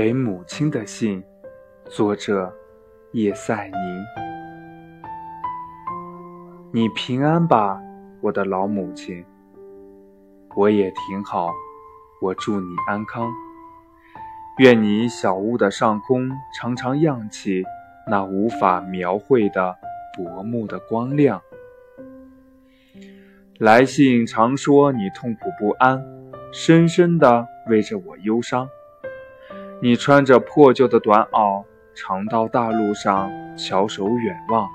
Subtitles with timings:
[0.00, 1.20] 给母亲的信，
[1.86, 2.54] 作者
[3.14, 3.80] 叶赛宁。
[6.70, 7.82] 你平安吧，
[8.20, 9.24] 我的老母亲。
[10.54, 11.50] 我也挺好，
[12.22, 13.28] 我祝你安康。
[14.58, 17.64] 愿你小屋的上空常常漾起
[18.06, 19.76] 那无法描绘的
[20.16, 21.42] 薄暮的光亮。
[23.58, 26.00] 来信常说你痛苦不安，
[26.52, 28.68] 深深地为着我忧伤。
[29.80, 31.64] 你穿着破旧的短袄，
[31.94, 34.68] 常到大路上翘首远望。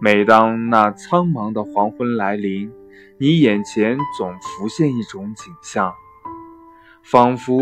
[0.00, 2.72] 每当那苍茫的黄昏来临，
[3.18, 5.92] 你眼前总浮现一种景象，
[7.02, 7.60] 仿佛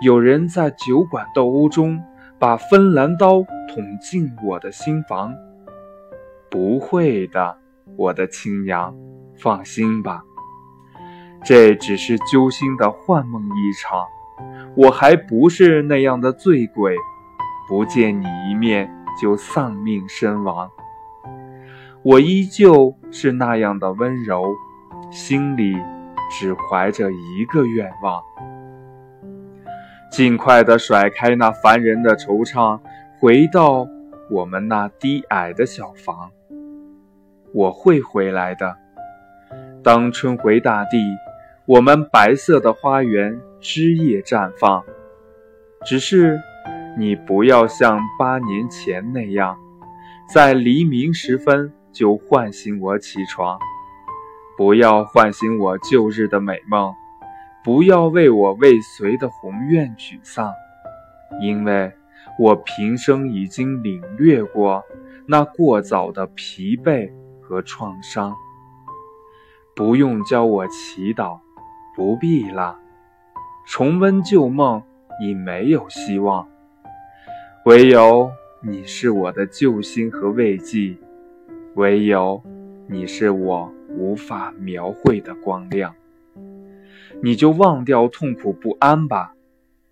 [0.00, 2.02] 有人在酒馆斗殴中
[2.38, 5.34] 把芬兰刀捅进我的心房。
[6.50, 7.58] 不会的，
[7.98, 8.96] 我的亲娘，
[9.36, 10.22] 放心吧，
[11.44, 14.06] 这只是揪心的幻梦一场。
[14.76, 16.96] 我还不是那样的醉鬼，
[17.68, 18.90] 不见你一面
[19.22, 20.68] 就丧命身亡。
[22.02, 24.44] 我依旧是那样的温柔，
[25.10, 25.76] 心里
[26.30, 28.20] 只怀着一个愿望：
[30.10, 32.80] 尽快的甩开那烦人的惆怅，
[33.20, 33.86] 回到
[34.28, 36.30] 我们那低矮的小房。
[37.52, 38.76] 我会回来的。
[39.84, 40.98] 当春回大地。
[41.66, 44.84] 我们白色的花园枝叶绽放，
[45.86, 46.38] 只是
[46.98, 49.58] 你不要像八年前那样，
[50.28, 53.58] 在黎明时分就唤醒我起床，
[54.58, 56.92] 不要唤醒我旧日的美梦，
[57.64, 60.52] 不要为我未遂的宏愿沮丧，
[61.40, 61.90] 因为
[62.38, 64.84] 我平生已经领略过
[65.26, 67.10] 那过早的疲惫
[67.40, 68.34] 和创伤，
[69.74, 71.38] 不用教我祈祷。
[71.94, 72.78] 不必了，
[73.66, 74.82] 重温旧梦
[75.20, 76.48] 已没有希望，
[77.64, 80.96] 唯有你是我的救星和慰藉，
[81.74, 82.42] 唯有
[82.88, 85.94] 你是我无法描绘的光亮。
[87.22, 89.34] 你就忘掉痛苦不安吧，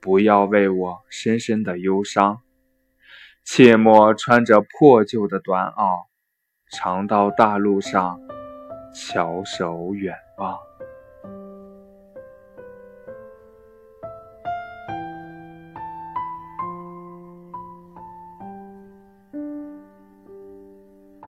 [0.00, 2.40] 不要为我深深的忧伤，
[3.44, 6.06] 切莫穿着破旧的短袄，
[6.70, 8.20] 常到大路上
[8.92, 10.71] 翘首远望。